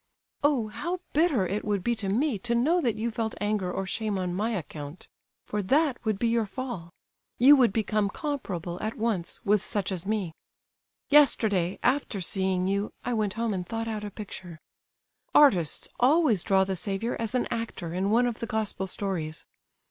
Oh! 0.43 0.69
how 0.69 1.01
bitter 1.13 1.47
it 1.47 1.63
would 1.63 1.83
be 1.83 1.93
to 1.97 2.09
me 2.09 2.39
to 2.39 2.55
know 2.55 2.81
that 2.81 2.95
you 2.95 3.11
felt 3.11 3.35
anger 3.39 3.71
or 3.71 3.85
shame 3.85 4.17
on 4.17 4.33
my 4.33 4.49
account, 4.49 5.07
for 5.43 5.61
that 5.61 6.03
would 6.03 6.17
be 6.17 6.27
your 6.27 6.47
fall—you 6.47 7.55
would 7.55 7.71
become 7.71 8.09
comparable 8.09 8.81
at 8.81 8.97
once 8.97 9.45
with 9.45 9.63
such 9.63 9.91
as 9.91 10.07
me. 10.07 10.33
"Yesterday, 11.11 11.77
after 11.83 12.19
seeing 12.19 12.67
you, 12.67 12.91
I 13.05 13.13
went 13.13 13.35
home 13.35 13.53
and 13.53 13.63
thought 13.69 13.87
out 13.87 14.03
a 14.03 14.09
picture. 14.09 14.57
"Artists 15.35 15.87
always 15.99 16.41
draw 16.41 16.63
the 16.63 16.75
Saviour 16.75 17.15
as 17.19 17.35
an 17.35 17.45
actor 17.51 17.93
in 17.93 18.09
one 18.09 18.25
of 18.25 18.39
the 18.39 18.47
Gospel 18.47 18.87
stories. 18.87 19.45